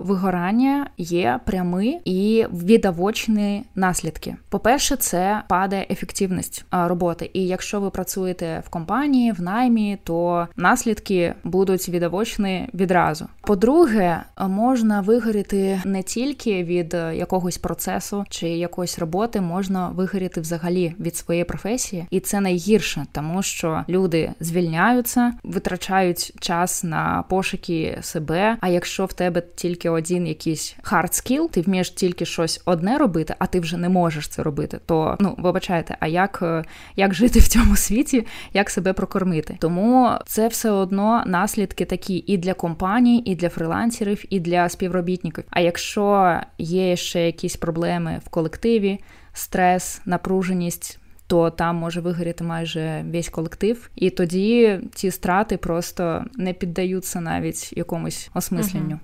вигорання 0.00 0.90
є 0.98 1.40
прямі 1.44 2.00
і 2.04 2.46
відавочні 2.52 3.64
наслідки. 3.74 4.36
По-перше, 4.48 4.96
це 4.96 5.42
падає 5.48 5.86
ефективність 5.90 6.64
роботи. 6.72 7.30
І 7.32 7.46
якщо 7.46 7.80
ви 7.80 7.90
працюєте 7.90 8.62
в 8.66 8.68
компанії, 8.68 9.32
в 9.32 9.42
наймі, 9.42 9.98
то 10.04 10.48
наслідки 10.56 11.34
будуть 11.44 11.88
відавочні 11.88 12.68
відразу. 12.74 13.26
По-друге, 13.40 14.22
можна 14.48 15.00
вигоріти 15.00 15.80
не 15.84 16.02
тільки 16.02 16.64
від 16.64 16.94
якогось 17.14 17.58
процесу 17.58 18.24
чи 18.28 18.48
якоїсь 18.48 18.98
роботи, 18.98 19.40
можна 19.40 19.88
вигоріти 19.88 20.40
взагалі 20.40 20.94
від 21.00 21.16
своєї 21.16 21.44
професії, 21.44 21.71
і 22.10 22.20
це 22.20 22.40
найгірше, 22.40 23.06
тому 23.12 23.42
що 23.42 23.84
люди 23.88 24.30
звільняються, 24.40 25.32
витрачають 25.42 26.32
час 26.40 26.84
на 26.84 27.24
пошуки 27.28 27.98
себе. 28.00 28.56
А 28.60 28.68
якщо 28.68 29.06
в 29.06 29.12
тебе 29.12 29.42
тільки 29.54 29.90
один 29.90 30.26
якийсь 30.26 30.76
hard 30.82 31.10
skill, 31.10 31.50
ти 31.50 31.60
вмієш 31.60 31.90
тільки 31.90 32.24
щось 32.24 32.62
одне 32.64 32.98
робити, 32.98 33.34
а 33.38 33.46
ти 33.46 33.60
вже 33.60 33.76
не 33.76 33.88
можеш 33.88 34.28
це 34.28 34.42
робити, 34.42 34.80
то 34.86 35.16
ну 35.20 35.34
вибачайте, 35.38 35.96
а 36.00 36.06
як, 36.06 36.64
як 36.96 37.14
жити 37.14 37.38
в 37.38 37.48
цьому 37.48 37.76
світі, 37.76 38.26
як 38.52 38.70
себе 38.70 38.92
прокормити? 38.92 39.56
Тому 39.60 40.10
це 40.26 40.48
все 40.48 40.70
одно 40.70 41.22
наслідки 41.26 41.84
такі 41.84 42.24
і 42.26 42.38
для 42.38 42.54
компаній, 42.54 43.22
і 43.24 43.34
для 43.34 43.48
фрилансерів, 43.48 44.24
і 44.30 44.40
для 44.40 44.68
співробітників. 44.68 45.44
А 45.50 45.60
якщо 45.60 46.36
є 46.58 46.96
ще 46.96 47.26
якісь 47.26 47.56
проблеми 47.56 48.20
в 48.26 48.28
колективі, 48.28 48.98
стрес, 49.32 50.00
напруженість 50.06 50.98
то 51.32 51.50
там 51.50 51.76
може 51.76 52.00
вигоріти 52.00 52.44
майже 52.44 53.04
весь 53.12 53.28
колектив, 53.28 53.90
і 53.96 54.10
тоді 54.10 54.80
ці 54.94 55.10
страти 55.10 55.56
просто 55.56 56.24
не 56.36 56.52
піддаються 56.52 57.20
навіть 57.20 57.76
якомусь 57.76 58.30
осмисленню. 58.34 58.98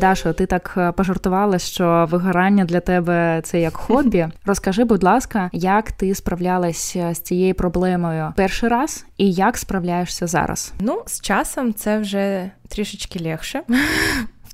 Дашо, 0.00 0.32
ти 0.32 0.46
так 0.46 0.74
е, 0.76 0.92
пожартувала, 0.92 1.58
що 1.58 2.08
вигорання 2.10 2.64
для 2.64 2.80
тебе 2.80 3.40
це 3.44 3.60
як 3.60 3.76
хобі. 3.76 4.28
Розкажи, 4.46 4.84
будь 4.84 5.02
ласка, 5.02 5.50
як 5.52 5.92
ти 5.92 6.14
справлялася 6.14 7.14
з 7.14 7.20
цією 7.20 7.54
проблемою 7.54 8.32
перший 8.36 8.68
раз, 8.68 9.06
і 9.16 9.32
як 9.32 9.58
справляєшся 9.58 10.26
зараз? 10.26 10.72
Ну, 10.80 11.02
з 11.06 11.20
часом 11.20 11.74
це 11.74 11.98
вже 11.98 12.50
трішечки 12.68 13.24
легше 13.24 13.62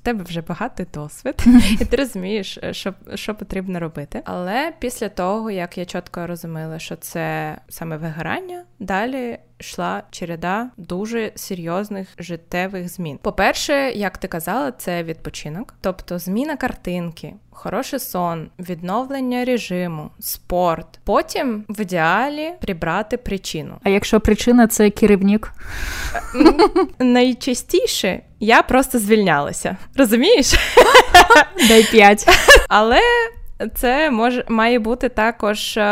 тебе 0.03 0.25
вже 0.25 0.41
багатий 0.41 0.87
досвід, 0.95 1.45
і 1.81 1.85
ти 1.85 1.97
розумієш, 1.97 2.59
е, 2.63 2.75
що 2.75 2.95
що 3.15 3.35
потрібно 3.35 3.81
робити. 3.81 4.23
Але 4.25 4.73
після 4.79 5.09
того, 5.09 5.51
як 5.51 5.79
я 5.79 5.85
чітко 5.85 6.27
розуміла, 6.27 6.79
що 6.79 6.97
це 6.97 7.57
саме 7.69 7.97
вигорання, 7.97 8.65
далі 8.83 9.39
йшла 9.61 10.03
череда 10.11 10.71
дуже 10.77 11.33
серйозних 11.35 12.09
життєвих 12.19 12.89
змін. 12.89 13.19
По-перше, 13.23 13.73
як 13.91 14.19
ти 14.19 14.29
казала, 14.29 14.73
це 14.73 15.03
відпочинок, 15.03 15.75
тобто 15.81 16.19
зміна 16.19 16.57
картинки, 16.57 17.35
хороший 17.51 17.99
сон, 17.99 18.51
відновлення 18.59 19.45
режиму, 19.45 20.11
спорт. 20.19 20.87
Потім 21.05 21.65
в 21.69 21.81
ідеалі 21.81 22.53
прибрати 22.61 23.17
причину. 23.17 23.75
А 23.83 23.89
якщо 23.89 24.21
причина 24.21 24.67
це 24.67 24.91
керівник? 24.91 25.53
Найчастіше 26.99 28.21
я 28.41 28.63
просто 28.63 28.99
звільнялася. 28.99 29.77
Розумієш? 29.97 30.55
Дай 31.69 31.83
п'ять. 31.91 32.27
Але 32.69 33.01
це 33.75 34.11
може 34.11 34.45
має 34.49 34.79
бути 34.79 35.09
також 35.09 35.77
е, 35.77 35.83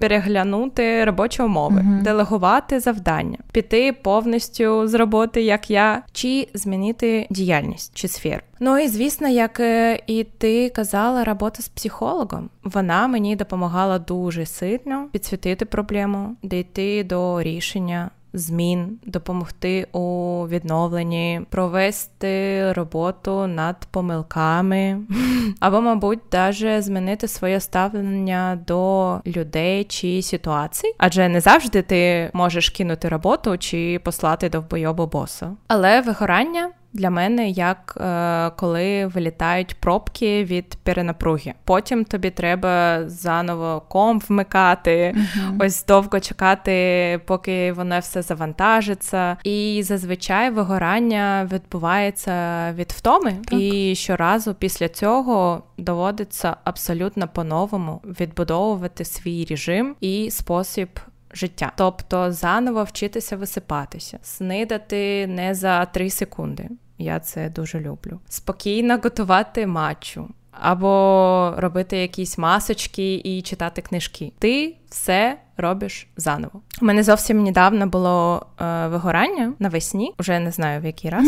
переглянути 0.00 1.04
робочі 1.04 1.42
умови, 1.42 1.80
uh-huh. 1.80 2.02
делегувати 2.02 2.80
завдання, 2.80 3.38
піти 3.52 3.92
повністю 3.92 4.88
з 4.88 4.94
роботи, 4.94 5.42
як 5.42 5.70
я, 5.70 6.02
чи 6.12 6.48
змінити 6.54 7.26
діяльність 7.30 7.92
чи 7.94 8.08
сферу. 8.08 8.40
Ну 8.60 8.78
і 8.78 8.88
звісно, 8.88 9.28
як 9.28 9.60
е, 9.60 10.00
і 10.06 10.24
ти 10.24 10.70
казала, 10.70 11.24
робота 11.24 11.62
з 11.62 11.68
психологом. 11.68 12.50
Вона 12.64 13.06
мені 13.06 13.36
допомагала 13.36 13.98
дуже 13.98 14.46
сильно 14.46 15.08
підсвітити 15.12 15.64
проблему, 15.64 16.36
дійти 16.42 17.04
до 17.04 17.42
рішення 17.42 18.10
змін, 18.32 18.98
допомогти 19.06 19.86
у 19.92 20.44
відновленні, 20.48 21.40
провести 21.50 22.72
роботу 22.72 23.46
над 23.46 23.86
помилками, 23.90 25.00
або, 25.60 25.80
мабуть, 25.80 26.20
даже 26.32 26.82
змінити 26.82 27.28
своє 27.28 27.60
ставлення 27.60 28.58
до 28.66 29.20
людей 29.26 29.84
чи 29.84 30.22
ситуацій, 30.22 30.94
адже 30.98 31.28
не 31.28 31.40
завжди 31.40 31.82
ти 31.82 32.30
можеш 32.32 32.70
кинути 32.70 33.08
роботу 33.08 33.58
чи 33.58 34.00
послати 34.04 34.48
до 34.48 34.60
вбойобу 34.60 35.06
боса. 35.06 35.50
Але 35.68 36.00
вигорання 36.00 36.70
для 36.92 37.10
мене 37.10 37.50
як 37.50 37.98
е, 38.00 38.50
коли 38.56 39.06
вилітають 39.06 39.74
пробки 39.74 40.44
від 40.44 40.74
перенапруги. 40.74 41.54
Потім 41.64 42.04
тобі 42.04 42.30
треба 42.30 43.02
заново 43.08 43.82
ком 43.88 44.18
вмикати, 44.28 45.14
uh-huh. 45.16 45.66
ось 45.66 45.84
довго 45.86 46.20
чекати, 46.20 47.20
поки 47.26 47.72
воно 47.72 47.98
все 47.98 48.22
завантажиться. 48.22 49.36
І 49.44 49.82
зазвичай 49.84 50.50
вигорання 50.50 51.48
відбувається 51.52 52.32
від 52.72 52.92
втоми. 52.92 53.32
Так. 53.44 53.60
І 53.60 53.94
щоразу 53.94 54.54
після 54.54 54.88
цього 54.88 55.62
доводиться 55.78 56.56
абсолютно 56.64 57.28
по-новому 57.28 58.00
відбудовувати 58.04 59.04
свій 59.04 59.46
режим 59.50 59.96
і 60.00 60.30
спосіб 60.30 60.88
життя, 61.32 61.72
тобто 61.76 62.32
заново 62.32 62.84
вчитися 62.84 63.36
висипатися, 63.36 64.18
снидати 64.22 65.26
не 65.26 65.54
за 65.54 65.84
3 65.84 66.10
секунди. 66.10 66.68
Я 66.98 67.20
це 67.20 67.50
дуже 67.50 67.80
люблю. 67.80 68.20
Спокійно 68.28 68.98
готувати 69.02 69.66
матчу. 69.66 70.28
або 70.60 71.54
робити 71.56 71.96
якісь 71.96 72.38
масочки 72.38 73.14
і 73.14 73.42
читати 73.42 73.82
книжки. 73.82 74.32
Ти 74.38 74.74
все 74.90 75.36
робиш 75.58 76.06
заново. 76.16 76.60
У 76.82 76.84
мене 76.84 77.02
зовсім 77.02 77.42
недавно 77.42 77.86
було 77.86 78.46
е, 78.60 78.86
вигорання 78.88 79.52
навесні, 79.58 80.14
вже 80.18 80.38
не 80.38 80.50
знаю 80.50 80.80
в 80.80 80.84
який 80.84 81.10
раз. 81.10 81.26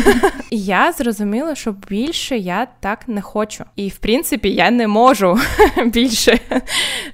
І 0.50 0.58
я 0.64 0.92
зрозуміла, 0.92 1.54
що 1.54 1.72
більше 1.72 2.38
я 2.38 2.66
так 2.80 3.08
не 3.08 3.22
хочу. 3.22 3.64
І 3.76 3.88
в 3.88 3.98
принципі 3.98 4.50
я 4.50 4.70
не 4.70 4.88
можу 4.88 5.38
більше. 5.86 6.38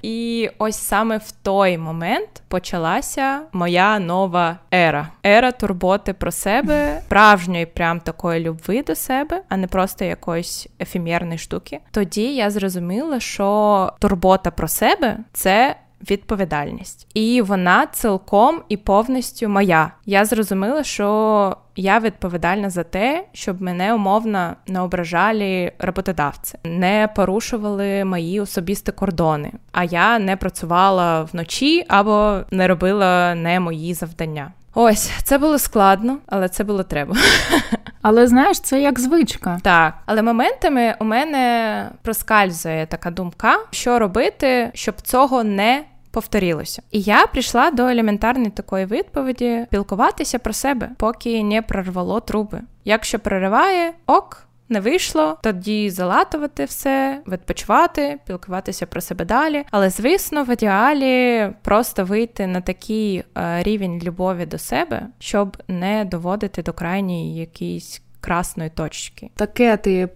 І 0.01 0.49
ось 0.57 0.77
саме 0.77 1.17
в 1.17 1.31
той 1.31 1.77
момент 1.77 2.29
почалася 2.47 3.41
моя 3.51 3.99
нова 3.99 4.57
ера. 4.73 5.07
Ера 5.25 5.51
турботи 5.51 6.13
про 6.13 6.31
себе, 6.31 7.01
справжньої, 7.05 7.65
прям 7.65 7.99
такої 7.99 8.39
любви 8.39 8.83
до 8.87 8.95
себе, 8.95 9.41
а 9.49 9.57
не 9.57 9.67
просто 9.67 10.05
якоїсь 10.05 10.67
ефемерної 10.79 11.37
штуки. 11.37 11.79
Тоді 11.91 12.35
я 12.35 12.49
зрозуміла, 12.49 13.19
що 13.19 13.93
турбота 13.99 14.51
про 14.51 14.67
себе 14.67 15.17
це 15.33 15.75
відповідальність. 16.09 17.07
І 17.13 17.41
вона 17.41 17.85
цілком 17.85 18.61
і 18.69 18.77
повністю 18.77 19.49
моя. 19.49 19.91
Я 20.05 20.25
зрозуміла, 20.25 20.83
що 20.83 21.57
я 21.75 21.99
відповідальна 21.99 22.69
за 22.69 22.83
те, 22.83 23.25
щоб 23.33 23.61
мене 23.61 23.93
умовно 23.93 24.55
не 24.67 24.81
ображали 24.81 25.71
роботодавці, 25.79 26.57
не 26.63 27.09
порушували 27.15 28.05
мої 28.05 28.39
особисті 28.39 28.91
кордони. 28.91 29.51
А 29.71 29.83
я 29.83 30.19
не 30.19 30.37
працювала 30.37 31.23
вночі 31.23 31.85
або 31.87 32.39
не 32.51 32.67
робила 32.67 33.35
не 33.35 33.59
мої 33.59 33.93
завдання. 33.93 34.51
Ось 34.73 35.11
це 35.23 35.37
було 35.37 35.59
складно, 35.59 36.17
але 36.27 36.49
це 36.49 36.63
було 36.63 36.83
треба. 36.83 37.15
Але 38.01 38.27
знаєш, 38.27 38.59
це 38.59 38.81
як 38.81 38.99
звичка. 38.99 39.59
Так, 39.63 39.93
але 40.05 40.21
моментами 40.21 40.95
у 40.99 41.03
мене 41.03 41.89
проскальзує 42.01 42.85
така 42.85 43.11
думка, 43.11 43.57
що 43.71 43.99
робити, 43.99 44.71
щоб 44.73 45.01
цього 45.01 45.43
не 45.43 45.83
повторилося. 46.11 46.81
І 46.91 47.01
я 47.01 47.27
прийшла 47.27 47.71
до 47.71 47.87
елементарної 47.87 48.49
такої 48.49 48.85
відповіді 48.85 49.65
спілкуватися 49.67 50.39
про 50.39 50.53
себе, 50.53 50.89
поки 50.97 51.43
не 51.43 51.61
прорвало 51.61 52.19
труби. 52.19 52.61
Якщо 52.85 53.19
прориває, 53.19 53.93
ок. 54.05 54.45
Не 54.71 54.79
вийшло, 54.79 55.37
тоді 55.43 55.89
залатувати 55.89 56.65
все, 56.65 57.21
відпочивати, 57.27 58.19
пілкуватися 58.27 58.85
про 58.85 59.01
себе 59.01 59.25
далі. 59.25 59.63
Але, 59.71 59.89
звісно, 59.89 60.43
в 60.43 60.53
ідеалі 60.53 61.49
просто 61.61 62.05
вийти 62.05 62.47
на 62.47 62.61
такий 62.61 63.23
е, 63.37 63.63
рівень 63.63 64.01
любові 64.03 64.45
до 64.45 64.57
себе, 64.57 65.07
щоб 65.19 65.57
не 65.67 66.05
доводити 66.05 66.63
до 66.63 66.73
крайньої 66.73 67.35
якісь 67.35 68.01
красної 68.21 68.69
точки. 68.69 69.29
Таке 69.35 69.77
ти 69.77 69.93
е, 69.93 70.09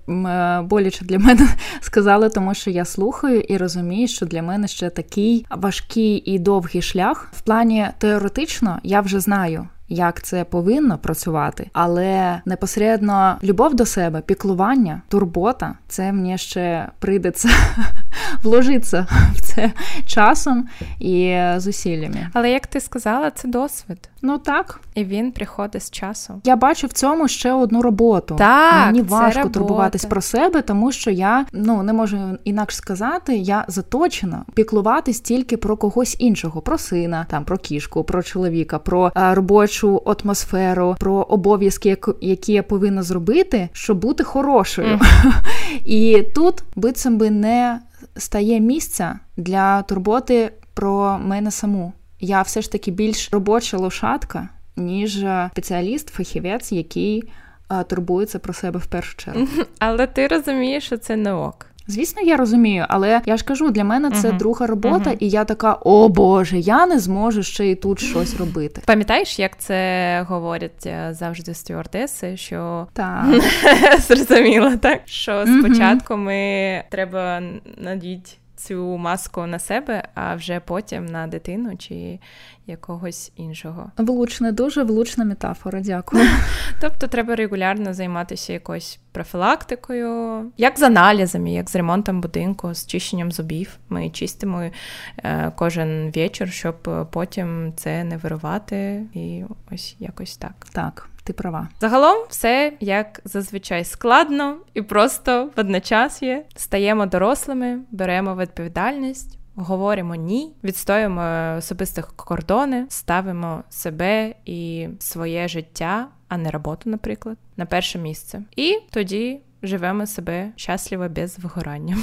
боляче 0.62 1.06
для 1.06 1.20
мене 1.20 1.48
сказала, 1.82 2.30
тому 2.30 2.54
що 2.54 2.70
я 2.70 2.86
слухаю 2.86 3.40
і 3.40 3.58
розумію, 3.58 4.08
що 4.08 4.26
для 4.26 4.42
мене 4.42 4.68
ще 4.68 4.90
такий 4.90 5.46
важкий 5.50 6.32
і 6.32 6.40
довгий 6.40 6.82
шлях. 6.82 7.30
В 7.32 7.42
плані 7.42 7.88
теоретично 7.98 8.80
я 8.84 9.02
вже 9.02 9.20
знаю. 9.20 9.68
Як 9.88 10.24
це 10.24 10.44
повинно 10.44 10.98
працювати, 10.98 11.70
але 11.74 12.42
непосередньо 12.46 13.38
любов 13.44 13.76
до 13.76 13.86
себе, 13.86 14.22
піклування, 14.22 15.02
турбота 15.08 15.76
це 15.88 16.12
мені 16.12 16.38
ще 16.38 16.90
прийдеться 17.00 17.50
вложитися 18.44 19.08
в 19.36 19.42
це 19.42 19.72
часом 20.06 20.68
і 21.00 21.40
зусиллями. 21.58 22.30
Але 22.34 22.52
як 22.52 22.68
ти 22.68 22.80
сказала, 22.80 23.32
це 23.32 23.48
досвід. 23.48 24.10
Ну 24.22 24.38
так. 24.38 24.80
І 24.96 25.04
він 25.04 25.32
приходить 25.32 25.84
з 25.84 25.92
часом. 25.92 26.42
Я 26.44 26.56
бачу 26.56 26.88
в 26.88 26.92
цьому 26.92 27.28
ще 27.28 27.54
одну 27.54 27.82
роботу. 27.82 28.36
Так, 28.36 28.86
Мені 28.86 29.02
важко 29.02 29.40
робота. 29.40 29.60
турбуватись 29.60 30.06
про 30.06 30.22
себе, 30.22 30.62
тому 30.62 30.92
що 30.92 31.12
я 31.12 31.46
ну 31.54 31.84
не 31.84 31.94
можу 31.94 32.18
інакше 32.44 32.78
сказати, 32.78 33.36
я 33.36 33.66
заточена 33.68 34.44
піклуватись 34.54 35.20
тільки 35.20 35.58
про 35.58 35.78
когось 35.78 36.16
іншого, 36.20 36.62
про 36.62 36.78
сина, 36.78 37.26
там 37.30 37.46
про 37.46 37.58
кішку, 37.58 38.04
про 38.04 38.24
чоловіка, 38.24 38.80
про 38.80 39.12
а, 39.16 39.36
робочу 39.36 40.02
атмосферу, 40.06 40.96
про 41.00 41.14
обов'язки, 41.14 41.98
які 42.22 42.54
я 42.54 42.64
повинна 42.64 43.04
зробити, 43.04 43.70
щоб 43.74 44.00
бути 44.00 44.24
хорошою. 44.24 44.88
Mm. 44.88 45.34
І 45.86 46.24
тут 46.36 46.64
бицем 46.76 47.18
би 47.18 47.30
не 47.30 47.80
стає 48.18 48.60
місця 48.60 49.20
для 49.38 49.82
турботи 49.82 50.52
про 50.74 51.20
мене 51.20 51.52
саму. 51.52 51.94
Я 52.20 52.42
все 52.42 52.62
ж 52.62 52.72
таки 52.72 52.92
більш 52.92 53.30
робоча 53.32 53.78
лошадка, 53.78 54.50
ніж 54.76 55.26
спеціаліст, 55.52 56.10
фахівець, 56.10 56.72
який 56.72 57.24
а, 57.68 57.84
турбується 57.84 58.40
про 58.40 58.54
себе 58.54 58.80
в 58.80 58.86
першу 58.86 59.18
чергу. 59.18 59.48
Але 59.80 60.08
ти 60.08 60.28
розумієш, 60.28 60.86
що 60.86 60.98
це 60.98 61.16
не 61.16 61.34
ок. 61.34 61.66
Звісно, 61.88 62.22
я 62.22 62.38
розумію, 62.38 62.86
але 62.90 63.22
я 63.26 63.38
ж 63.38 63.46
кажу, 63.46 63.72
для 63.72 63.84
мене 63.84 64.12
це 64.12 64.32
uh-huh. 64.32 64.38
друга 64.38 64.68
робота, 64.68 65.10
uh-huh. 65.10 65.18
і 65.20 65.30
я 65.30 65.44
така: 65.44 65.74
о 65.74 66.10
Боже, 66.10 66.60
я 66.60 66.86
не 66.86 67.00
зможу 67.00 67.44
ще 67.44 67.70
і 67.70 67.76
тут 67.76 68.00
щось 68.00 68.38
робити. 68.38 68.82
Пам'ятаєш, 68.86 69.40
як 69.40 69.58
це 69.58 70.26
говорять 70.30 70.90
завжди 71.12 71.54
стюардеси, 71.54 72.38
що 72.38 72.88
так. 72.94 73.26
зрозуміло, 74.00 74.72
так 74.82 75.00
що 75.06 75.46
спочатку 75.60 76.18
ми 76.18 76.84
треба 76.90 77.42
надіти 77.78 78.32
цю 78.64 78.98
маску 78.98 79.46
на 79.46 79.60
себе, 79.60 80.04
а 80.16 80.36
вже 80.36 80.60
потім 80.60 81.06
на 81.06 81.28
дитину 81.28 81.78
чи 81.78 82.20
якогось 82.68 83.32
іншого. 83.36 83.92
Влучне, 83.98 84.52
дуже 84.52 84.84
влучна 84.84 85.26
метафора, 85.26 85.82
дякую. 85.82 86.24
Тобто 86.82 87.08
треба 87.08 87.36
регулярно 87.36 87.94
займатися 87.94 88.54
якоюсь 88.54 89.00
профілактикою, 89.12 90.42
як 90.58 90.80
з 90.80 90.84
аналізами, 90.84 91.52
як 91.52 91.70
з 91.70 91.76
ремонтом 91.76 92.22
будинку, 92.22 92.74
з 92.74 92.88
чищенням 92.88 93.32
зубів. 93.32 93.78
Ми 93.90 94.10
чистимо 94.10 94.70
е, 95.18 95.52
кожен 95.56 96.12
вечір, 96.16 96.52
щоб 96.52 97.08
потім 97.12 97.74
це 97.76 98.04
не 98.04 98.18
вирувати, 98.18 99.06
і 99.14 99.44
ось 99.72 99.96
якось 100.00 100.38
так. 100.38 100.68
Так. 100.74 101.10
Ти 101.24 101.34
права. 101.34 101.70
Загалом 101.80 102.18
все 102.30 102.74
як 102.80 103.22
зазвичай 103.26 103.84
складно 103.84 104.58
і 104.74 104.82
просто 104.82 105.50
водночас 105.58 106.24
є. 106.24 106.46
Стаємо 106.56 107.06
дорослими, 107.06 107.80
беремо 107.92 108.36
відповідальність, 108.36 109.38
говоримо 109.56 110.16
ні, 110.16 110.54
відстоюємо 110.64 111.56
особистих 111.58 112.14
кордони, 112.16 112.86
ставимо 112.90 113.64
себе 113.70 114.36
і 114.46 114.88
своє 115.00 115.48
життя, 115.48 116.08
а 116.28 116.38
не 116.38 116.52
роботу, 116.52 116.90
наприклад, 116.90 117.38
на 117.58 117.66
перше 117.66 118.00
місце. 118.00 118.42
І 118.56 118.80
тоді 118.90 119.42
живемо 119.64 120.08
себе 120.08 120.52
щасливо 120.56 121.10
без 121.10 121.40
вигорання. 121.40 121.98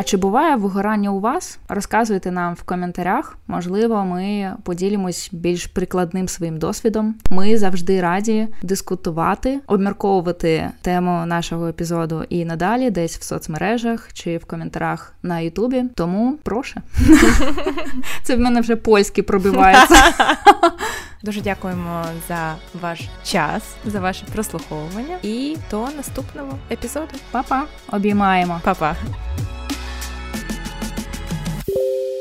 А 0.00 0.02
чи 0.02 0.16
буває 0.16 0.56
вигорання 0.56 1.10
у 1.10 1.20
вас? 1.20 1.58
Розказуйте 1.68 2.30
нам 2.30 2.54
в 2.54 2.62
коментарях. 2.62 3.38
Можливо, 3.46 4.04
ми 4.04 4.52
поділимось 4.62 5.28
більш 5.32 5.66
прикладним 5.66 6.28
своїм 6.28 6.58
досвідом. 6.58 7.14
Ми 7.30 7.58
завжди 7.58 8.00
раді 8.00 8.48
дискутувати, 8.62 9.60
обмірковувати 9.66 10.70
тему 10.82 11.26
нашого 11.26 11.68
епізоду 11.68 12.24
і 12.28 12.44
надалі, 12.44 12.90
десь 12.90 13.18
в 13.18 13.22
соцмережах 13.22 14.12
чи 14.12 14.36
в 14.36 14.44
коментарях 14.44 15.12
на 15.22 15.40
Ютубі. 15.40 15.84
Тому 15.94 16.38
прошу. 16.42 16.80
Це 18.22 18.36
в 18.36 18.40
мене 18.40 18.60
вже 18.60 18.76
польський 18.76 19.24
пробивається. 19.24 20.12
Дуже 21.22 21.40
дякуємо 21.40 22.04
за 22.28 22.54
ваш 22.82 23.08
час, 23.24 23.62
за 23.86 24.00
ваше 24.00 24.24
прослуховування 24.32 25.16
і 25.22 25.56
до 25.70 25.88
наступного 25.96 26.58
епізоду. 26.70 27.12
Па-па! 27.30 27.64
Обіймаємо. 27.92 28.60
Па-па! 28.64 28.96
you 31.76 32.19